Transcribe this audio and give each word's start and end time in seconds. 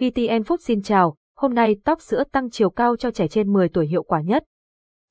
VTN 0.00 0.42
Food 0.42 0.56
xin 0.60 0.82
chào, 0.82 1.16
hôm 1.36 1.54
nay 1.54 1.76
top 1.84 2.00
sữa 2.00 2.24
tăng 2.32 2.50
chiều 2.50 2.70
cao 2.70 2.96
cho 2.96 3.10
trẻ 3.10 3.28
trên 3.28 3.52
10 3.52 3.68
tuổi 3.68 3.86
hiệu 3.86 4.02
quả 4.02 4.20
nhất. 4.20 4.44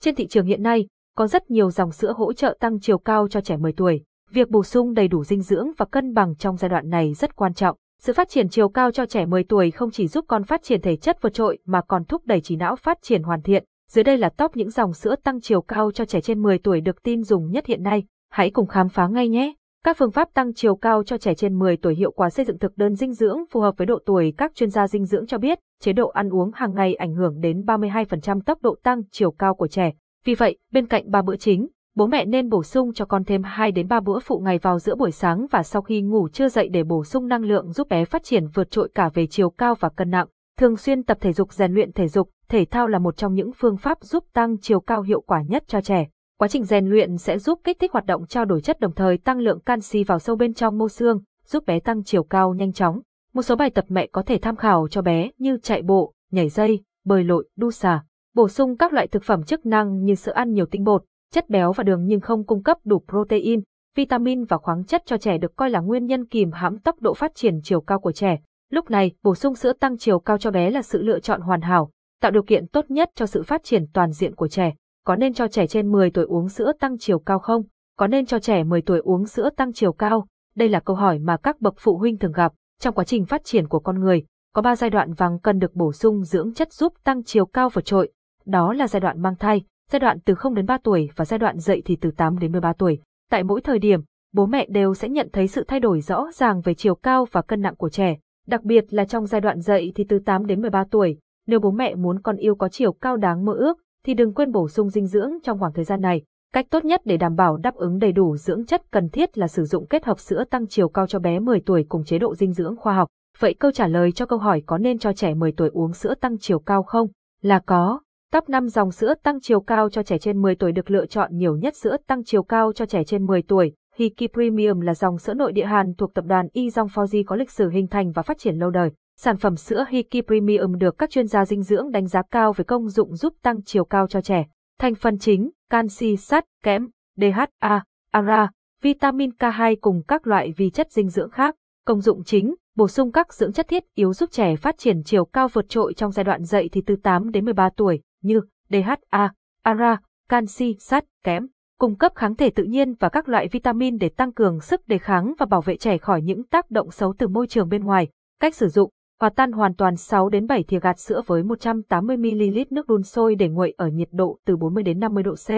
Trên 0.01 0.15
thị 0.15 0.27
trường 0.27 0.45
hiện 0.45 0.63
nay, 0.63 0.87
có 1.15 1.27
rất 1.27 1.51
nhiều 1.51 1.71
dòng 1.71 1.91
sữa 1.91 2.13
hỗ 2.17 2.33
trợ 2.33 2.57
tăng 2.59 2.79
chiều 2.79 2.97
cao 2.97 3.27
cho 3.27 3.41
trẻ 3.41 3.57
10 3.57 3.73
tuổi. 3.73 4.03
Việc 4.31 4.49
bổ 4.49 4.63
sung 4.63 4.93
đầy 4.93 5.07
đủ 5.07 5.23
dinh 5.23 5.41
dưỡng 5.41 5.67
và 5.77 5.85
cân 5.85 6.13
bằng 6.13 6.35
trong 6.35 6.57
giai 6.57 6.69
đoạn 6.69 6.89
này 6.89 7.13
rất 7.13 7.35
quan 7.35 7.53
trọng. 7.53 7.77
Sự 7.99 8.13
phát 8.13 8.29
triển 8.29 8.49
chiều 8.49 8.69
cao 8.69 8.91
cho 8.91 9.05
trẻ 9.05 9.25
10 9.25 9.43
tuổi 9.43 9.71
không 9.71 9.91
chỉ 9.91 10.07
giúp 10.07 10.25
con 10.27 10.43
phát 10.43 10.63
triển 10.63 10.81
thể 10.81 10.95
chất 10.95 11.21
vượt 11.21 11.33
trội 11.33 11.57
mà 11.65 11.81
còn 11.81 12.03
thúc 12.05 12.25
đẩy 12.25 12.41
trí 12.41 12.55
não 12.55 12.75
phát 12.75 12.97
triển 13.01 13.23
hoàn 13.23 13.41
thiện. 13.41 13.63
Dưới 13.89 14.03
đây 14.03 14.17
là 14.17 14.29
top 14.29 14.55
những 14.55 14.69
dòng 14.69 14.93
sữa 14.93 15.15
tăng 15.23 15.41
chiều 15.41 15.61
cao 15.61 15.91
cho 15.91 16.05
trẻ 16.05 16.21
trên 16.21 16.41
10 16.41 16.57
tuổi 16.57 16.81
được 16.81 17.03
tin 17.03 17.23
dùng 17.23 17.51
nhất 17.51 17.65
hiện 17.65 17.83
nay. 17.83 18.03
Hãy 18.31 18.49
cùng 18.49 18.67
khám 18.67 18.89
phá 18.89 19.07
ngay 19.07 19.29
nhé! 19.29 19.53
Các 19.85 19.97
phương 19.97 20.11
pháp 20.11 20.33
tăng 20.33 20.53
chiều 20.53 20.75
cao 20.75 21.03
cho 21.03 21.17
trẻ 21.17 21.33
trên 21.33 21.59
10 21.59 21.77
tuổi 21.77 21.95
hiệu 21.95 22.11
quả 22.11 22.29
xây 22.29 22.45
dựng 22.45 22.57
thực 22.57 22.77
đơn 22.77 22.95
dinh 22.95 23.13
dưỡng 23.13 23.37
phù 23.51 23.59
hợp 23.59 23.77
với 23.77 23.85
độ 23.85 23.99
tuổi. 24.05 24.33
Các 24.37 24.55
chuyên 24.55 24.69
gia 24.69 24.87
dinh 24.87 25.05
dưỡng 25.05 25.27
cho 25.27 25.37
biết, 25.37 25.59
chế 25.81 25.93
độ 25.93 26.07
ăn 26.07 26.29
uống 26.29 26.51
hàng 26.53 26.73
ngày 26.75 26.95
ảnh 26.95 27.13
hưởng 27.13 27.39
đến 27.39 27.61
32% 27.61 28.41
tốc 28.41 28.61
độ 28.61 28.75
tăng 28.83 29.01
chiều 29.11 29.31
cao 29.31 29.55
của 29.55 29.67
trẻ. 29.67 29.91
Vì 30.25 30.35
vậy, 30.35 30.57
bên 30.71 30.87
cạnh 30.87 31.11
ba 31.11 31.21
bữa 31.21 31.35
chính, 31.35 31.67
bố 31.95 32.07
mẹ 32.07 32.25
nên 32.25 32.49
bổ 32.49 32.63
sung 32.63 32.93
cho 32.93 33.05
con 33.05 33.23
thêm 33.23 33.43
2 33.43 33.71
đến 33.71 33.87
3 33.87 33.99
bữa 33.99 34.19
phụ 34.19 34.39
ngày 34.39 34.57
vào 34.57 34.79
giữa 34.79 34.95
buổi 34.95 35.11
sáng 35.11 35.45
và 35.51 35.63
sau 35.63 35.81
khi 35.81 36.01
ngủ 36.01 36.29
trưa 36.29 36.49
dậy 36.49 36.69
để 36.69 36.83
bổ 36.83 37.03
sung 37.03 37.27
năng 37.27 37.43
lượng 37.43 37.71
giúp 37.71 37.87
bé 37.89 38.05
phát 38.05 38.23
triển 38.23 38.47
vượt 38.53 38.71
trội 38.71 38.89
cả 38.95 39.09
về 39.13 39.27
chiều 39.27 39.49
cao 39.49 39.75
và 39.79 39.89
cân 39.89 40.09
nặng. 40.09 40.27
Thường 40.57 40.77
xuyên 40.77 41.03
tập 41.03 41.17
thể 41.21 41.33
dục 41.33 41.53
rèn 41.53 41.73
luyện 41.73 41.91
thể 41.91 42.07
dục, 42.07 42.29
thể 42.49 42.65
thao 42.65 42.87
là 42.87 42.99
một 42.99 43.17
trong 43.17 43.33
những 43.33 43.51
phương 43.57 43.77
pháp 43.77 43.97
giúp 44.01 44.23
tăng 44.33 44.57
chiều 44.57 44.79
cao 44.79 45.01
hiệu 45.01 45.21
quả 45.21 45.41
nhất 45.47 45.63
cho 45.67 45.81
trẻ. 45.81 46.07
Quá 46.39 46.47
trình 46.47 46.63
rèn 46.63 46.89
luyện 46.89 47.17
sẽ 47.17 47.37
giúp 47.37 47.59
kích 47.63 47.79
thích 47.79 47.91
hoạt 47.91 48.05
động 48.05 48.27
trao 48.27 48.45
đổi 48.45 48.61
chất 48.61 48.79
đồng 48.79 48.93
thời 48.93 49.17
tăng 49.17 49.39
lượng 49.39 49.59
canxi 49.59 50.03
vào 50.03 50.19
sâu 50.19 50.35
bên 50.35 50.53
trong 50.53 50.77
mô 50.77 50.89
xương, 50.89 51.21
giúp 51.45 51.65
bé 51.65 51.79
tăng 51.79 52.03
chiều 52.03 52.23
cao 52.23 52.53
nhanh 52.53 52.73
chóng. 52.73 53.01
Một 53.33 53.41
số 53.41 53.55
bài 53.55 53.69
tập 53.69 53.85
mẹ 53.89 54.07
có 54.07 54.21
thể 54.21 54.37
tham 54.41 54.55
khảo 54.55 54.87
cho 54.87 55.01
bé 55.01 55.29
như 55.37 55.57
chạy 55.63 55.81
bộ, 55.81 56.13
nhảy 56.31 56.49
dây, 56.49 56.83
bơi 57.05 57.23
lội, 57.23 57.49
đu 57.55 57.71
xà. 57.71 58.03
Bổ 58.35 58.49
sung 58.49 58.77
các 58.77 58.93
loại 58.93 59.07
thực 59.07 59.23
phẩm 59.23 59.43
chức 59.43 59.65
năng 59.65 60.03
như 60.03 60.15
sữa 60.15 60.31
ăn 60.31 60.51
nhiều 60.53 60.65
tinh 60.65 60.83
bột, 60.83 61.03
chất 61.33 61.49
béo 61.49 61.73
và 61.73 61.83
đường 61.83 62.05
nhưng 62.05 62.19
không 62.19 62.45
cung 62.45 62.63
cấp 62.63 62.77
đủ 62.83 63.03
protein, 63.09 63.61
vitamin 63.95 64.43
và 64.43 64.57
khoáng 64.57 64.83
chất 64.85 65.03
cho 65.05 65.17
trẻ 65.17 65.37
được 65.37 65.55
coi 65.55 65.69
là 65.69 65.79
nguyên 65.79 66.05
nhân 66.05 66.25
kìm 66.25 66.51
hãm 66.51 66.79
tốc 66.79 67.01
độ 67.01 67.13
phát 67.13 67.35
triển 67.35 67.59
chiều 67.63 67.81
cao 67.81 67.99
của 67.99 68.11
trẻ. 68.11 68.39
Lúc 68.71 68.89
này, 68.89 69.11
bổ 69.23 69.35
sung 69.35 69.55
sữa 69.55 69.73
tăng 69.73 69.97
chiều 69.97 70.19
cao 70.19 70.37
cho 70.37 70.51
bé 70.51 70.69
là 70.69 70.81
sự 70.81 71.01
lựa 71.01 71.19
chọn 71.19 71.41
hoàn 71.41 71.61
hảo, 71.61 71.91
tạo 72.21 72.31
điều 72.31 72.43
kiện 72.43 72.67
tốt 72.67 72.85
nhất 72.91 73.09
cho 73.15 73.25
sự 73.25 73.43
phát 73.43 73.63
triển 73.63 73.85
toàn 73.93 74.11
diện 74.11 74.35
của 74.35 74.47
trẻ. 74.47 74.73
Có 75.09 75.15
nên 75.15 75.33
cho 75.33 75.47
trẻ 75.47 75.67
trên 75.67 75.91
10 75.91 76.11
tuổi 76.11 76.25
uống 76.25 76.49
sữa 76.49 76.71
tăng 76.79 76.97
chiều 76.97 77.19
cao 77.19 77.39
không? 77.39 77.63
Có 77.97 78.07
nên 78.07 78.25
cho 78.25 78.39
trẻ 78.39 78.63
10 78.63 78.81
tuổi 78.81 78.99
uống 78.99 79.25
sữa 79.25 79.49
tăng 79.57 79.73
chiều 79.73 79.93
cao? 79.93 80.27
Đây 80.55 80.69
là 80.69 80.79
câu 80.79 80.95
hỏi 80.95 81.19
mà 81.19 81.37
các 81.37 81.61
bậc 81.61 81.73
phụ 81.77 81.97
huynh 81.97 82.17
thường 82.17 82.31
gặp. 82.31 82.53
Trong 82.79 82.93
quá 82.93 83.03
trình 83.03 83.25
phát 83.25 83.43
triển 83.43 83.67
của 83.67 83.79
con 83.79 83.99
người, 83.99 84.23
có 84.53 84.61
3 84.61 84.75
giai 84.75 84.89
đoạn 84.89 85.13
vàng 85.13 85.39
cần 85.39 85.59
được 85.59 85.75
bổ 85.75 85.93
sung 85.93 86.23
dưỡng 86.23 86.53
chất 86.53 86.73
giúp 86.73 86.93
tăng 87.03 87.23
chiều 87.23 87.45
cao 87.45 87.69
vượt 87.69 87.85
trội. 87.85 88.11
Đó 88.45 88.73
là 88.73 88.87
giai 88.87 88.99
đoạn 88.99 89.21
mang 89.21 89.35
thai, 89.35 89.61
giai 89.91 89.99
đoạn 89.99 90.19
từ 90.25 90.35
0 90.35 90.53
đến 90.53 90.65
3 90.65 90.77
tuổi 90.83 91.09
và 91.15 91.25
giai 91.25 91.37
đoạn 91.37 91.59
dậy 91.59 91.81
thì 91.85 91.95
từ 92.01 92.11
8 92.11 92.39
đến 92.39 92.51
13 92.51 92.73
tuổi. 92.73 92.99
Tại 93.29 93.43
mỗi 93.43 93.61
thời 93.61 93.79
điểm, 93.79 94.01
bố 94.33 94.45
mẹ 94.45 94.65
đều 94.69 94.93
sẽ 94.93 95.09
nhận 95.09 95.29
thấy 95.33 95.47
sự 95.47 95.63
thay 95.67 95.79
đổi 95.79 96.01
rõ 96.01 96.31
ràng 96.33 96.61
về 96.61 96.73
chiều 96.73 96.95
cao 96.95 97.25
và 97.31 97.41
cân 97.41 97.61
nặng 97.61 97.75
của 97.75 97.89
trẻ, 97.89 98.17
đặc 98.47 98.63
biệt 98.63 98.85
là 98.89 99.05
trong 99.05 99.25
giai 99.25 99.41
đoạn 99.41 99.59
dậy 99.59 99.91
thì 99.95 100.05
từ 100.09 100.19
8 100.19 100.45
đến 100.45 100.61
13 100.61 100.83
tuổi. 100.91 101.17
Nếu 101.47 101.59
bố 101.59 101.71
mẹ 101.71 101.95
muốn 101.95 102.21
con 102.21 102.35
yêu 102.35 102.55
có 102.55 102.69
chiều 102.69 102.93
cao 102.93 103.17
đáng 103.17 103.45
mơ 103.45 103.53
ước, 103.53 103.77
thì 104.05 104.13
đừng 104.13 104.33
quên 104.33 104.51
bổ 104.51 104.67
sung 104.67 104.89
dinh 104.89 105.07
dưỡng 105.07 105.31
trong 105.43 105.59
khoảng 105.59 105.73
thời 105.73 105.85
gian 105.85 106.01
này. 106.01 106.21
Cách 106.53 106.65
tốt 106.69 106.85
nhất 106.85 107.01
để 107.05 107.17
đảm 107.17 107.35
bảo 107.35 107.57
đáp 107.57 107.75
ứng 107.75 107.99
đầy 107.99 108.11
đủ 108.11 108.37
dưỡng 108.37 108.65
chất 108.65 108.91
cần 108.91 109.09
thiết 109.09 109.37
là 109.37 109.47
sử 109.47 109.63
dụng 109.63 109.87
kết 109.87 110.05
hợp 110.05 110.19
sữa 110.19 110.43
tăng 110.49 110.67
chiều 110.67 110.89
cao 110.89 111.07
cho 111.07 111.19
bé 111.19 111.39
10 111.39 111.59
tuổi 111.65 111.85
cùng 111.89 112.03
chế 112.03 112.19
độ 112.19 112.35
dinh 112.35 112.53
dưỡng 112.53 112.75
khoa 112.77 112.93
học. 112.93 113.07
Vậy 113.39 113.55
câu 113.59 113.71
trả 113.71 113.87
lời 113.87 114.11
cho 114.11 114.25
câu 114.25 114.39
hỏi 114.39 114.63
có 114.65 114.77
nên 114.77 114.99
cho 114.99 115.13
trẻ 115.13 115.33
10 115.33 115.51
tuổi 115.51 115.69
uống 115.73 115.93
sữa 115.93 116.13
tăng 116.21 116.37
chiều 116.37 116.59
cao 116.59 116.83
không? 116.83 117.07
Là 117.41 117.59
có. 117.59 117.99
Top 118.31 118.49
5 118.49 118.67
dòng 118.67 118.91
sữa 118.91 119.13
tăng 119.23 119.39
chiều 119.41 119.61
cao 119.61 119.89
cho 119.89 120.03
trẻ 120.03 120.17
trên 120.17 120.41
10 120.41 120.55
tuổi 120.55 120.71
được 120.71 120.91
lựa 120.91 121.05
chọn 121.05 121.37
nhiều 121.37 121.55
nhất 121.55 121.75
sữa 121.75 121.97
tăng 122.07 122.23
chiều 122.23 122.43
cao 122.43 122.73
cho 122.73 122.85
trẻ 122.85 123.03
trên 123.03 123.25
10 123.25 123.41
tuổi. 123.41 123.73
Hiki 123.95 124.33
Premium 124.33 124.79
là 124.79 124.93
dòng 124.93 125.17
sữa 125.17 125.33
nội 125.33 125.51
địa 125.51 125.65
Hàn 125.65 125.93
thuộc 125.97 126.13
tập 126.13 126.25
đoàn 126.27 126.47
Y 126.53 126.69
Foji 126.69 127.23
có 127.27 127.35
lịch 127.35 127.51
sử 127.51 127.69
hình 127.69 127.87
thành 127.87 128.11
và 128.11 128.21
phát 128.21 128.37
triển 128.37 128.55
lâu 128.55 128.69
đời. 128.69 128.91
Sản 129.21 129.37
phẩm 129.37 129.55
sữa 129.55 129.85
Hiki 129.89 130.25
Premium 130.27 130.77
được 130.77 130.97
các 130.97 131.09
chuyên 131.09 131.27
gia 131.27 131.45
dinh 131.45 131.63
dưỡng 131.63 131.91
đánh 131.91 132.07
giá 132.07 132.21
cao 132.31 132.53
về 132.53 132.63
công 132.63 132.89
dụng 132.89 133.15
giúp 133.15 133.33
tăng 133.41 133.61
chiều 133.61 133.85
cao 133.85 134.07
cho 134.07 134.21
trẻ. 134.21 134.45
Thành 134.79 134.95
phần 134.95 135.17
chính, 135.17 135.49
canxi, 135.69 136.17
sắt, 136.17 136.45
kẽm, 136.63 136.89
DHA, 137.17 137.83
ARA, 138.11 138.49
vitamin 138.81 139.29
K2 139.29 139.75
cùng 139.81 140.01
các 140.07 140.27
loại 140.27 140.53
vi 140.57 140.69
chất 140.69 140.91
dinh 140.91 141.09
dưỡng 141.09 141.29
khác. 141.29 141.55
Công 141.85 142.01
dụng 142.01 142.23
chính, 142.23 142.55
bổ 142.75 142.87
sung 142.87 143.11
các 143.11 143.33
dưỡng 143.33 143.53
chất 143.53 143.67
thiết 143.67 143.83
yếu 143.95 144.13
giúp 144.13 144.31
trẻ 144.31 144.55
phát 144.55 144.77
triển 144.77 145.03
chiều 145.03 145.25
cao 145.25 145.47
vượt 145.47 145.69
trội 145.69 145.93
trong 145.93 146.11
giai 146.11 146.23
đoạn 146.23 146.43
dậy 146.43 146.69
thì 146.71 146.81
từ 146.85 146.95
8 146.95 147.31
đến 147.31 147.45
13 147.45 147.69
tuổi, 147.75 148.01
như 148.21 148.41
DHA, 148.69 149.33
ARA, 149.63 149.97
canxi, 150.29 150.75
sắt, 150.79 151.05
kẽm, 151.23 151.47
cung 151.79 151.95
cấp 151.95 152.11
kháng 152.15 152.35
thể 152.35 152.49
tự 152.49 152.63
nhiên 152.63 152.93
và 152.99 153.09
các 153.09 153.29
loại 153.29 153.47
vitamin 153.47 153.97
để 153.97 154.09
tăng 154.09 154.33
cường 154.33 154.61
sức 154.61 154.87
đề 154.87 154.97
kháng 154.97 155.33
và 155.39 155.45
bảo 155.45 155.61
vệ 155.61 155.77
trẻ 155.77 155.97
khỏi 155.97 156.21
những 156.21 156.43
tác 156.43 156.71
động 156.71 156.91
xấu 156.91 157.13
từ 157.17 157.27
môi 157.27 157.47
trường 157.47 157.69
bên 157.69 157.83
ngoài. 157.83 158.07
Cách 158.41 158.55
sử 158.55 158.67
dụng 158.67 158.91
Hòa 159.21 159.29
tan 159.29 159.51
hoàn 159.51 159.73
toàn 159.73 159.95
6 159.95 160.29
đến 160.29 160.47
7 160.47 160.63
thìa 160.63 160.79
gạt 160.79 160.99
sữa 160.99 161.21
với 161.25 161.43
180ml 161.43 162.65
nước 162.69 162.87
đun 162.87 163.03
sôi 163.03 163.35
để 163.35 163.49
nguội 163.49 163.73
ở 163.77 163.87
nhiệt 163.87 164.07
độ 164.11 164.37
từ 164.45 164.57
40 164.57 164.83
đến 164.83 164.99
50 164.99 165.23
độ 165.23 165.35
C, 165.35 165.49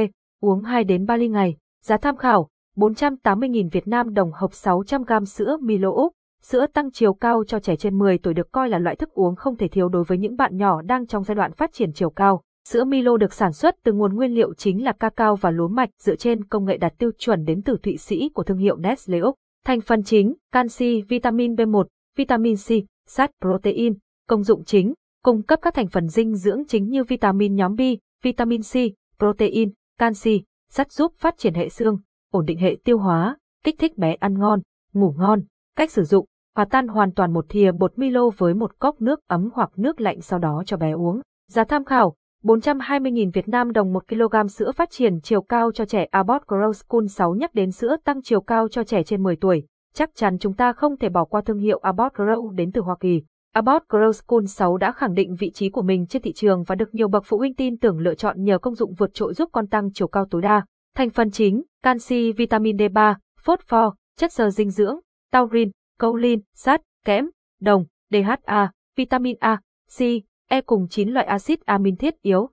uống 0.41 0.63
2 0.63 0.83
đến 0.83 1.05
3 1.05 1.17
ly 1.17 1.27
ngày. 1.27 1.57
Giá 1.83 1.97
tham 1.97 2.17
khảo 2.17 2.49
480.000 2.77 3.69
Việt 3.71 3.87
Nam 3.87 4.13
đồng 4.13 4.31
hộp 4.31 4.51
600g 4.51 5.25
sữa 5.25 5.57
Milo 5.61 5.91
Úc. 5.91 6.13
Sữa 6.41 6.65
tăng 6.73 6.91
chiều 6.91 7.13
cao 7.13 7.43
cho 7.47 7.59
trẻ 7.59 7.75
trên 7.75 7.97
10 7.97 8.17
tuổi 8.17 8.33
được 8.33 8.51
coi 8.51 8.69
là 8.69 8.79
loại 8.79 8.95
thức 8.95 9.09
uống 9.13 9.35
không 9.35 9.57
thể 9.57 9.67
thiếu 9.67 9.89
đối 9.89 10.03
với 10.03 10.17
những 10.17 10.35
bạn 10.35 10.57
nhỏ 10.57 10.81
đang 10.81 11.07
trong 11.07 11.23
giai 11.23 11.35
đoạn 11.35 11.51
phát 11.51 11.73
triển 11.73 11.93
chiều 11.93 12.09
cao. 12.09 12.41
Sữa 12.67 12.83
Milo 12.83 13.17
được 13.17 13.33
sản 13.33 13.53
xuất 13.53 13.75
từ 13.83 13.93
nguồn 13.93 14.15
nguyên 14.15 14.31
liệu 14.31 14.53
chính 14.53 14.83
là 14.83 14.91
cacao 14.91 15.35
và 15.35 15.51
lúa 15.51 15.67
mạch 15.67 15.89
dựa 15.99 16.15
trên 16.15 16.43
công 16.43 16.65
nghệ 16.65 16.77
đạt 16.77 16.93
tiêu 16.97 17.11
chuẩn 17.17 17.45
đến 17.45 17.61
từ 17.61 17.77
Thụy 17.83 17.97
Sĩ 17.97 18.29
của 18.29 18.43
thương 18.43 18.57
hiệu 18.57 18.75
Nestle 18.75 19.19
Úc. 19.19 19.35
Thành 19.65 19.81
phần 19.81 20.03
chính, 20.03 20.33
canxi, 20.51 21.01
vitamin 21.01 21.55
B1, 21.55 21.83
vitamin 22.17 22.55
C, 22.55 22.69
sắt, 23.11 23.31
protein, 23.41 23.93
công 24.27 24.43
dụng 24.43 24.63
chính, 24.63 24.93
cung 25.23 25.43
cấp 25.43 25.59
các 25.61 25.73
thành 25.73 25.87
phần 25.87 26.07
dinh 26.07 26.35
dưỡng 26.35 26.63
chính 26.67 26.89
như 26.89 27.03
vitamin 27.03 27.55
nhóm 27.55 27.75
B, 27.75 27.81
vitamin 28.23 28.61
C, 28.61 28.73
protein, 29.19 29.71
canxi, 29.99 30.43
sắt 30.69 30.91
giúp 30.91 31.13
phát 31.17 31.37
triển 31.37 31.53
hệ 31.53 31.69
xương, 31.69 31.99
ổn 32.31 32.45
định 32.45 32.57
hệ 32.57 32.77
tiêu 32.83 32.97
hóa, 32.97 33.37
kích 33.63 33.75
thích 33.79 33.97
bé 33.97 34.13
ăn 34.13 34.39
ngon, 34.39 34.61
ngủ 34.93 35.13
ngon. 35.17 35.41
Cách 35.75 35.91
sử 35.91 36.03
dụng, 36.03 36.25
hòa 36.55 36.65
tan 36.65 36.87
hoàn 36.87 37.13
toàn 37.13 37.33
một 37.33 37.45
thìa 37.49 37.71
bột 37.71 37.97
Milo 37.97 38.29
với 38.29 38.53
một 38.53 38.79
cốc 38.79 39.01
nước 39.01 39.19
ấm 39.27 39.49
hoặc 39.53 39.71
nước 39.75 40.01
lạnh 40.01 40.21
sau 40.21 40.39
đó 40.39 40.63
cho 40.65 40.77
bé 40.77 40.91
uống. 40.91 41.21
Giá 41.49 41.63
tham 41.63 41.85
khảo 41.85 42.15
420.000 42.43 43.31
Việt 43.31 43.47
Nam 43.47 43.71
đồng 43.71 43.93
1 43.93 44.07
kg 44.07 44.47
sữa 44.47 44.71
phát 44.71 44.91
triển 44.91 45.21
chiều 45.21 45.41
cao 45.41 45.71
cho 45.71 45.85
trẻ 45.85 46.05
Abbott 46.11 46.45
Growth 46.47 46.73
School 46.73 47.05
6 47.07 47.35
nhắc 47.35 47.53
đến 47.53 47.71
sữa 47.71 47.95
tăng 48.03 48.21
chiều 48.21 48.41
cao 48.41 48.67
cho 48.67 48.83
trẻ 48.83 49.03
trên 49.03 49.23
10 49.23 49.35
tuổi 49.35 49.65
chắc 49.93 50.15
chắn 50.15 50.37
chúng 50.37 50.53
ta 50.53 50.73
không 50.73 50.97
thể 50.97 51.09
bỏ 51.09 51.25
qua 51.25 51.41
thương 51.41 51.59
hiệu 51.59 51.79
Abbott 51.79 52.13
Grow 52.13 52.49
đến 52.49 52.71
từ 52.71 52.81
Hoa 52.81 52.95
Kỳ. 52.99 53.21
Abbott 53.53 53.85
Grow 53.89 54.11
School 54.11 54.45
6 54.45 54.77
đã 54.77 54.91
khẳng 54.91 55.13
định 55.13 55.35
vị 55.39 55.51
trí 55.51 55.69
của 55.69 55.81
mình 55.81 56.07
trên 56.07 56.21
thị 56.21 56.33
trường 56.33 56.63
và 56.63 56.75
được 56.75 56.95
nhiều 56.95 57.07
bậc 57.07 57.23
phụ 57.25 57.37
huynh 57.37 57.55
tin 57.55 57.77
tưởng 57.77 57.99
lựa 57.99 58.15
chọn 58.15 58.43
nhờ 58.43 58.59
công 58.59 58.75
dụng 58.75 58.93
vượt 58.93 59.13
trội 59.13 59.33
giúp 59.33 59.49
con 59.51 59.67
tăng 59.67 59.89
chiều 59.93 60.07
cao 60.07 60.25
tối 60.29 60.41
đa. 60.41 60.65
Thành 60.95 61.09
phần 61.09 61.31
chính, 61.31 61.63
canxi, 61.83 62.31
vitamin 62.31 62.77
D3, 62.77 63.15
phosphor, 63.43 63.93
chất 64.17 64.33
xơ 64.33 64.49
dinh 64.49 64.69
dưỡng, 64.69 64.99
taurin, 65.31 65.71
choline, 65.99 66.41
sắt, 66.55 66.81
kẽm, 67.05 67.29
đồng, 67.61 67.85
DHA, 68.09 68.71
vitamin 68.97 69.35
A, 69.39 69.61
C, 69.97 70.01
E 70.49 70.61
cùng 70.61 70.87
9 70.87 71.09
loại 71.09 71.25
axit 71.25 71.65
amin 71.65 71.95
thiết 71.95 72.21
yếu. 72.21 72.49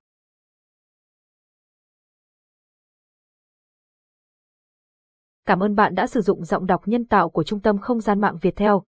Cảm 5.48 5.62
ơn 5.62 5.74
bạn 5.74 5.94
đã 5.94 6.06
sử 6.06 6.20
dụng 6.20 6.44
giọng 6.44 6.66
đọc 6.66 6.82
nhân 6.88 7.04
tạo 7.04 7.30
của 7.30 7.42
Trung 7.42 7.60
tâm 7.60 7.78
Không 7.78 8.00
gian 8.00 8.20
mạng 8.20 8.36
Việt 8.42 8.56
Theo. 8.56 8.82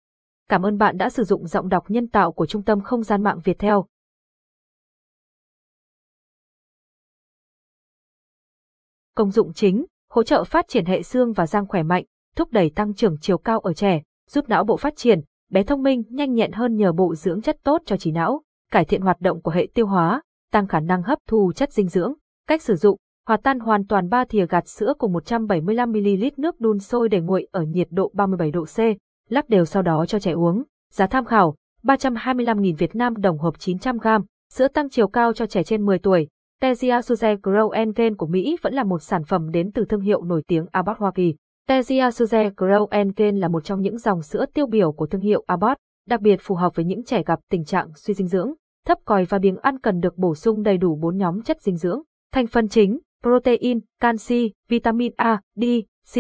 Cảm 0.49 0.65
ơn 0.65 0.77
bạn 0.77 0.97
đã 0.97 1.09
sử 1.09 1.23
dụng 1.23 1.47
giọng 1.47 1.69
đọc 1.69 1.85
nhân 1.87 2.07
tạo 2.07 2.31
của 2.31 2.45
Trung 2.45 2.63
tâm 2.63 2.81
Không 2.81 3.03
gian 3.03 3.23
mạng 3.23 3.39
Việt 3.43 3.59
Theo. 3.59 3.85
Công 9.15 9.31
dụng 9.31 9.53
chính, 9.53 9.85
hỗ 10.09 10.23
trợ 10.23 10.43
phát 10.43 10.65
triển 10.67 10.85
hệ 10.85 11.03
xương 11.03 11.33
và 11.33 11.47
răng 11.47 11.67
khỏe 11.67 11.83
mạnh, 11.83 12.05
thúc 12.35 12.51
đẩy 12.51 12.71
tăng 12.75 12.93
trưởng 12.93 13.17
chiều 13.21 13.37
cao 13.37 13.59
ở 13.59 13.73
trẻ, 13.73 14.01
giúp 14.29 14.49
não 14.49 14.63
bộ 14.63 14.77
phát 14.77 14.93
triển, 14.95 15.21
bé 15.51 15.63
thông 15.63 15.83
minh, 15.83 16.03
nhanh 16.09 16.33
nhẹn 16.33 16.51
hơn 16.51 16.75
nhờ 16.75 16.91
bộ 16.91 17.15
dưỡng 17.15 17.41
chất 17.41 17.57
tốt 17.63 17.81
cho 17.85 17.97
trí 17.97 18.11
não, 18.11 18.41
cải 18.71 18.85
thiện 18.85 19.01
hoạt 19.01 19.21
động 19.21 19.41
của 19.41 19.51
hệ 19.51 19.67
tiêu 19.73 19.87
hóa, 19.87 20.21
tăng 20.51 20.67
khả 20.67 20.79
năng 20.79 21.03
hấp 21.03 21.19
thu 21.27 21.51
chất 21.55 21.73
dinh 21.73 21.87
dưỡng. 21.87 22.13
Cách 22.47 22.61
sử 22.61 22.75
dụng, 22.75 22.97
Hòa 23.27 23.37
tan 23.37 23.59
hoàn 23.59 23.87
toàn 23.87 24.09
3 24.09 24.25
thìa 24.25 24.45
gạt 24.45 24.67
sữa 24.67 24.93
cùng 24.97 25.13
175ml 25.13 26.31
nước 26.37 26.59
đun 26.59 26.79
sôi 26.79 27.09
để 27.09 27.21
nguội 27.21 27.47
ở 27.51 27.61
nhiệt 27.61 27.87
độ 27.91 28.11
37 28.13 28.51
độ 28.51 28.65
C, 28.65 28.77
lắc 29.29 29.49
đều 29.49 29.65
sau 29.65 29.81
đó 29.83 30.05
cho 30.05 30.19
trẻ 30.19 30.31
uống. 30.31 30.63
Giá 30.93 31.07
tham 31.07 31.25
khảo, 31.25 31.55
325.000 31.83 32.75
Việt 32.75 32.95
Nam 32.95 33.15
đồng 33.15 33.37
hộp 33.37 33.57
900g, 33.57 34.21
sữa 34.53 34.67
tăng 34.67 34.89
chiều 34.89 35.07
cao 35.07 35.33
cho 35.33 35.45
trẻ 35.45 35.63
trên 35.63 35.85
10 35.85 35.99
tuổi. 35.99 36.27
Tesia 36.61 36.99
Suze 36.99 37.37
Grow 37.37 37.69
and 37.69 37.95
Gain 37.95 38.15
của 38.15 38.27
Mỹ 38.27 38.57
vẫn 38.61 38.73
là 38.73 38.83
một 38.83 38.99
sản 38.99 39.23
phẩm 39.23 39.51
đến 39.51 39.71
từ 39.71 39.85
thương 39.85 40.01
hiệu 40.01 40.23
nổi 40.23 40.43
tiếng 40.47 40.65
Abbott 40.71 40.99
Hoa 40.99 41.11
Kỳ. 41.15 41.35
Tesia 41.67 42.09
Suze 42.09 42.51
Grow 42.51 42.85
and 42.85 43.11
Gain 43.15 43.37
là 43.37 43.47
một 43.47 43.63
trong 43.63 43.81
những 43.81 43.97
dòng 43.97 44.21
sữa 44.21 44.45
tiêu 44.53 44.65
biểu 44.67 44.91
của 44.91 45.05
thương 45.05 45.21
hiệu 45.21 45.43
Abbott. 45.47 45.77
đặc 46.07 46.21
biệt 46.21 46.39
phù 46.41 46.55
hợp 46.55 46.75
với 46.75 46.85
những 46.85 47.03
trẻ 47.03 47.23
gặp 47.25 47.39
tình 47.51 47.65
trạng 47.65 47.87
suy 47.95 48.13
dinh 48.13 48.27
dưỡng, 48.27 48.53
thấp 48.85 48.97
còi 49.05 49.25
và 49.25 49.39
biếng 49.39 49.57
ăn 49.57 49.79
cần 49.79 49.99
được 49.99 50.17
bổ 50.17 50.35
sung 50.35 50.63
đầy 50.63 50.77
đủ 50.77 50.95
4 50.95 51.17
nhóm 51.17 51.41
chất 51.41 51.61
dinh 51.61 51.77
dưỡng. 51.77 52.01
Thành 52.33 52.47
phần 52.47 52.67
chính, 52.67 52.99
protein, 53.23 53.79
canxi, 53.99 54.51
vitamin 54.69 55.13
A, 55.15 55.41
D, 55.55 55.63
C, 56.13 56.17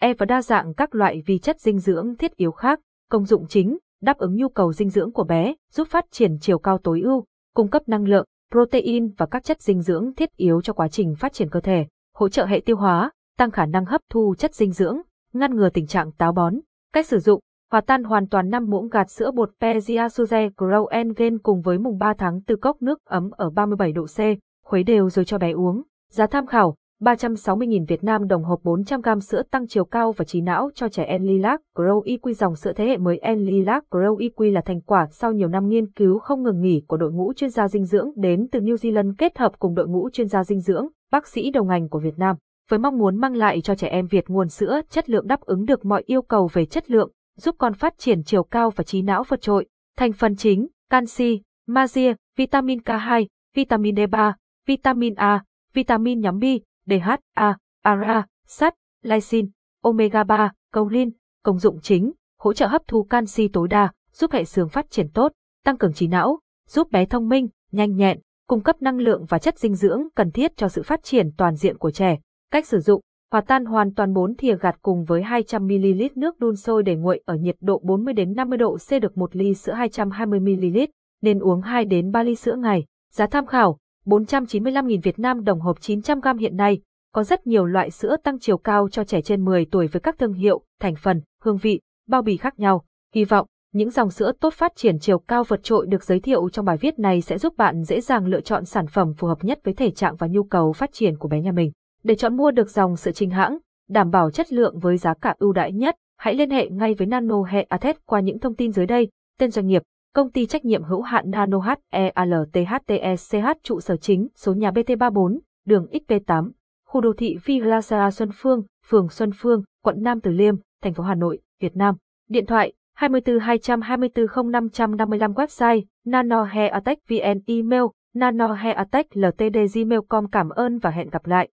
E 0.00 0.14
và 0.14 0.26
đa 0.26 0.42
dạng 0.42 0.74
các 0.74 0.94
loại 0.94 1.22
vi 1.26 1.38
chất 1.38 1.60
dinh 1.60 1.78
dưỡng 1.78 2.16
thiết 2.16 2.36
yếu 2.36 2.50
khác. 2.50 2.80
Công 3.10 3.24
dụng 3.24 3.46
chính, 3.48 3.78
đáp 4.02 4.18
ứng 4.18 4.36
nhu 4.36 4.48
cầu 4.48 4.72
dinh 4.72 4.90
dưỡng 4.90 5.12
của 5.12 5.24
bé, 5.24 5.54
giúp 5.72 5.88
phát 5.90 6.04
triển 6.10 6.38
chiều 6.40 6.58
cao 6.58 6.78
tối 6.78 7.00
ưu, 7.00 7.24
cung 7.54 7.68
cấp 7.68 7.82
năng 7.86 8.04
lượng, 8.04 8.24
protein 8.52 9.12
và 9.16 9.26
các 9.26 9.44
chất 9.44 9.62
dinh 9.62 9.82
dưỡng 9.82 10.14
thiết 10.14 10.36
yếu 10.36 10.62
cho 10.62 10.72
quá 10.72 10.88
trình 10.88 11.14
phát 11.18 11.32
triển 11.32 11.50
cơ 11.50 11.60
thể, 11.60 11.86
hỗ 12.14 12.28
trợ 12.28 12.44
hệ 12.44 12.60
tiêu 12.60 12.76
hóa, 12.76 13.10
tăng 13.38 13.50
khả 13.50 13.66
năng 13.66 13.84
hấp 13.84 14.00
thu 14.10 14.34
chất 14.38 14.54
dinh 14.54 14.72
dưỡng, 14.72 15.00
ngăn 15.32 15.56
ngừa 15.56 15.68
tình 15.68 15.86
trạng 15.86 16.12
táo 16.12 16.32
bón. 16.32 16.54
Cách 16.92 17.06
sử 17.06 17.18
dụng 17.18 17.40
Hòa 17.70 17.80
tan 17.80 18.04
hoàn 18.04 18.28
toàn 18.28 18.50
5 18.50 18.66
muỗng 18.70 18.88
gạt 18.88 19.10
sữa 19.10 19.30
bột 19.30 19.50
Pezia 19.60 20.08
Suze 20.08 20.50
Grow 20.56 20.86
Engen 20.86 21.38
cùng 21.38 21.60
với 21.60 21.78
mùng 21.78 21.98
3 21.98 22.14
tháng 22.18 22.40
từ 22.46 22.56
cốc 22.56 22.82
nước 22.82 23.04
ấm 23.04 23.30
ở 23.30 23.50
37 23.50 23.92
độ 23.92 24.06
C, 24.06 24.18
khuấy 24.64 24.82
đều 24.82 25.10
rồi 25.10 25.24
cho 25.24 25.38
bé 25.38 25.50
uống. 25.50 25.82
Giá 26.12 26.26
tham 26.26 26.46
khảo 26.46 26.74
360.000 27.02 27.86
Việt 27.86 28.04
Nam 28.04 28.28
đồng 28.28 28.44
hộp 28.44 28.62
400g 28.62 29.20
sữa 29.20 29.42
tăng 29.50 29.66
chiều 29.66 29.84
cao 29.84 30.12
và 30.12 30.24
trí 30.24 30.40
não 30.40 30.70
cho 30.74 30.88
trẻ 30.88 31.04
Enlilac 31.04 31.60
Grow 31.76 32.02
EQ 32.02 32.32
dòng 32.32 32.56
sữa 32.56 32.72
thế 32.76 32.86
hệ 32.86 32.96
mới 32.96 33.18
Enlilac 33.18 33.84
Grow 33.90 34.16
EQ 34.16 34.52
là 34.52 34.60
thành 34.60 34.80
quả 34.80 35.06
sau 35.10 35.32
nhiều 35.32 35.48
năm 35.48 35.68
nghiên 35.68 35.90
cứu 35.90 36.18
không 36.18 36.42
ngừng 36.42 36.60
nghỉ 36.60 36.82
của 36.88 36.96
đội 36.96 37.12
ngũ 37.12 37.32
chuyên 37.32 37.50
gia 37.50 37.68
dinh 37.68 37.84
dưỡng 37.84 38.10
đến 38.16 38.48
từ 38.52 38.60
New 38.60 38.74
Zealand 38.74 39.14
kết 39.18 39.38
hợp 39.38 39.52
cùng 39.58 39.74
đội 39.74 39.88
ngũ 39.88 40.10
chuyên 40.10 40.28
gia 40.28 40.44
dinh 40.44 40.60
dưỡng, 40.60 40.88
bác 41.12 41.26
sĩ 41.26 41.50
đầu 41.50 41.64
ngành 41.64 41.88
của 41.88 41.98
Việt 41.98 42.18
Nam, 42.18 42.36
với 42.70 42.78
mong 42.78 42.98
muốn 42.98 43.16
mang 43.16 43.36
lại 43.36 43.60
cho 43.60 43.74
trẻ 43.74 43.88
em 43.88 44.06
Việt 44.06 44.24
nguồn 44.28 44.48
sữa 44.48 44.80
chất 44.90 45.10
lượng 45.10 45.26
đáp 45.26 45.40
ứng 45.40 45.64
được 45.64 45.84
mọi 45.84 46.02
yêu 46.06 46.22
cầu 46.22 46.48
về 46.52 46.64
chất 46.64 46.90
lượng, 46.90 47.10
giúp 47.36 47.54
con 47.58 47.74
phát 47.74 47.98
triển 47.98 48.22
chiều 48.22 48.42
cao 48.42 48.70
và 48.70 48.84
trí 48.84 49.02
não 49.02 49.24
vượt 49.28 49.40
trội. 49.40 49.66
Thành 49.98 50.12
phần 50.12 50.36
chính, 50.36 50.66
canxi, 50.90 51.42
magie, 51.66 52.14
vitamin 52.36 52.78
K2, 52.78 53.26
vitamin 53.56 53.94
D3, 53.94 54.32
vitamin 54.66 55.14
A, 55.14 55.44
vitamin 55.74 56.20
nhóm 56.20 56.38
B, 56.38 56.44
DHA, 56.86 57.56
ARA, 57.82 58.26
sắt, 58.46 58.74
lysine, 59.02 59.48
omega 59.82 60.24
3, 60.24 60.52
choline, 60.74 61.10
công 61.42 61.58
dụng 61.58 61.80
chính, 61.82 62.12
hỗ 62.38 62.52
trợ 62.52 62.66
hấp 62.66 62.82
thu 62.86 63.02
canxi 63.02 63.48
tối 63.48 63.68
đa, 63.68 63.92
giúp 64.12 64.32
hệ 64.32 64.44
xương 64.44 64.68
phát 64.68 64.90
triển 64.90 65.08
tốt, 65.08 65.32
tăng 65.64 65.78
cường 65.78 65.92
trí 65.92 66.06
não, 66.06 66.40
giúp 66.68 66.90
bé 66.90 67.04
thông 67.06 67.28
minh, 67.28 67.48
nhanh 67.72 67.96
nhẹn, 67.96 68.20
cung 68.48 68.60
cấp 68.60 68.82
năng 68.82 68.98
lượng 68.98 69.24
và 69.28 69.38
chất 69.38 69.58
dinh 69.58 69.74
dưỡng 69.74 70.02
cần 70.14 70.30
thiết 70.30 70.56
cho 70.56 70.68
sự 70.68 70.82
phát 70.82 71.02
triển 71.02 71.30
toàn 71.36 71.56
diện 71.56 71.78
của 71.78 71.90
trẻ. 71.90 72.18
Cách 72.50 72.66
sử 72.66 72.80
dụng, 72.80 73.00
hòa 73.30 73.40
tan 73.40 73.64
hoàn 73.64 73.94
toàn 73.94 74.12
4 74.12 74.34
thìa 74.36 74.56
gạt 74.60 74.76
cùng 74.82 75.04
với 75.04 75.22
200ml 75.22 76.08
nước 76.14 76.38
đun 76.38 76.56
sôi 76.56 76.82
để 76.82 76.96
nguội 76.96 77.22
ở 77.24 77.34
nhiệt 77.34 77.56
độ 77.60 77.80
40 77.84 78.14
đến 78.14 78.32
50 78.32 78.58
độ 78.58 78.76
C 78.76 79.02
được 79.02 79.18
1 79.18 79.36
ly 79.36 79.54
sữa 79.54 79.72
220ml, 79.72 80.86
nên 81.22 81.38
uống 81.38 81.60
2 81.60 81.84
đến 81.84 82.10
3 82.10 82.22
ly 82.22 82.34
sữa 82.34 82.56
ngày. 82.56 82.84
Giá 83.12 83.26
tham 83.26 83.46
khảo 83.46 83.78
495.000 84.10 85.00
Việt 85.02 85.18
Nam 85.18 85.44
đồng 85.44 85.60
hộp 85.60 85.80
900g 85.80 86.38
hiện 86.38 86.56
nay, 86.56 86.80
có 87.12 87.24
rất 87.24 87.46
nhiều 87.46 87.66
loại 87.66 87.90
sữa 87.90 88.16
tăng 88.24 88.38
chiều 88.38 88.58
cao 88.58 88.88
cho 88.88 89.04
trẻ 89.04 89.20
trên 89.20 89.44
10 89.44 89.66
tuổi 89.70 89.86
với 89.86 90.00
các 90.00 90.18
thương 90.18 90.32
hiệu, 90.32 90.62
thành 90.80 90.94
phần, 91.02 91.20
hương 91.42 91.56
vị, 91.56 91.80
bao 92.08 92.22
bì 92.22 92.36
khác 92.36 92.58
nhau. 92.58 92.84
Hy 93.14 93.24
vọng, 93.24 93.46
những 93.72 93.90
dòng 93.90 94.10
sữa 94.10 94.32
tốt 94.40 94.54
phát 94.54 94.72
triển 94.76 94.98
chiều 94.98 95.18
cao 95.18 95.44
vượt 95.44 95.62
trội 95.62 95.86
được 95.86 96.04
giới 96.04 96.20
thiệu 96.20 96.48
trong 96.48 96.64
bài 96.64 96.76
viết 96.76 96.98
này 96.98 97.20
sẽ 97.20 97.38
giúp 97.38 97.56
bạn 97.56 97.84
dễ 97.84 98.00
dàng 98.00 98.26
lựa 98.26 98.40
chọn 98.40 98.64
sản 98.64 98.86
phẩm 98.86 99.14
phù 99.18 99.28
hợp 99.28 99.44
nhất 99.44 99.60
với 99.64 99.74
thể 99.74 99.90
trạng 99.90 100.16
và 100.16 100.26
nhu 100.26 100.42
cầu 100.42 100.72
phát 100.72 100.92
triển 100.92 101.18
của 101.18 101.28
bé 101.28 101.40
nhà 101.40 101.52
mình. 101.52 101.72
Để 102.02 102.14
chọn 102.14 102.36
mua 102.36 102.50
được 102.50 102.70
dòng 102.70 102.96
sữa 102.96 103.12
chính 103.12 103.30
hãng, 103.30 103.58
đảm 103.88 104.10
bảo 104.10 104.30
chất 104.30 104.52
lượng 104.52 104.78
với 104.78 104.96
giá 104.96 105.14
cả 105.14 105.34
ưu 105.38 105.52
đãi 105.52 105.72
nhất, 105.72 105.96
hãy 106.18 106.34
liên 106.34 106.50
hệ 106.50 106.68
ngay 106.68 106.94
với 106.94 107.06
Nano 107.06 107.42
He 107.42 107.62
Athet 107.62 108.06
qua 108.06 108.20
những 108.20 108.38
thông 108.38 108.54
tin 108.54 108.72
dưới 108.72 108.86
đây, 108.86 109.08
tên 109.38 109.50
doanh 109.50 109.66
nghiệp, 109.66 109.82
công 110.14 110.30
ty 110.30 110.46
trách 110.46 110.64
nhiệm 110.64 110.82
hữu 110.82 111.02
hạn 111.02 111.30
Nano 111.30 111.58
HEALTHTECH 111.92 113.58
trụ 113.62 113.80
sở 113.80 113.96
chính, 113.96 114.28
số 114.36 114.54
nhà 114.54 114.70
BT34, 114.70 115.38
đường 115.66 115.86
XP8, 115.92 116.50
khu 116.86 117.00
đô 117.00 117.12
thị 117.18 117.36
Villa 117.44 117.80
Xuân 118.10 118.30
Phương, 118.34 118.62
phường 118.86 119.08
Xuân 119.08 119.30
Phương, 119.34 119.62
quận 119.84 119.96
Nam 120.02 120.20
Từ 120.20 120.30
Liêm, 120.30 120.54
thành 120.82 120.94
phố 120.94 121.02
Hà 121.04 121.14
Nội, 121.14 121.40
Việt 121.60 121.76
Nam. 121.76 121.94
Điện 122.28 122.46
thoại 122.46 122.72
24 122.94 123.38
224 123.38 124.52
0555 124.52 125.32
website 125.32 125.82
nanohairtech 126.06 126.98
vn 127.08 127.40
email 127.46 127.82
nanohairtech 128.14 129.16
ltd 129.16 129.56
gmail.com 129.74 130.26
cảm 130.26 130.48
ơn 130.48 130.78
và 130.78 130.90
hẹn 130.90 131.10
gặp 131.10 131.26
lại. 131.26 131.48